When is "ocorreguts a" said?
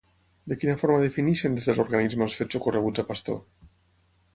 2.63-3.11